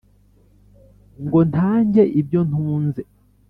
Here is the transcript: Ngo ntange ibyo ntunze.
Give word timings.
Ngo 1.23 1.39
ntange 1.51 2.03
ibyo 2.19 2.41
ntunze. 2.49 3.01